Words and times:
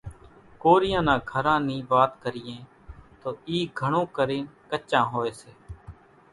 ڪوريان 0.61 1.03
نان 1.07 1.19
گھران 1.31 1.59
نِي 1.67 1.77
وات 1.91 2.11
ڪريئين 2.23 2.61
تو 3.21 3.29
اِي 3.47 3.57
گھڻون 3.79 4.05
ڪرينَ 4.15 4.43
ڪچان 4.69 5.03
هوئيَ 5.11 5.31
سي۔ 5.39 5.51